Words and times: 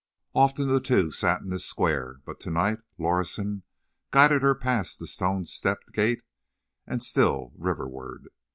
Often 0.33 0.69
the 0.69 0.81
two 0.81 1.11
sat 1.11 1.41
in 1.41 1.49
this 1.49 1.63
square, 1.63 2.21
but 2.25 2.39
to 2.39 2.49
night 2.49 2.79
Lorison 2.97 3.61
guided 4.09 4.41
her 4.41 4.55
past 4.55 4.97
the 4.97 5.05
stone 5.05 5.45
stepped 5.45 5.93
gate, 5.93 6.23
and 6.87 7.03
still 7.03 7.53
riverward. 7.55 8.29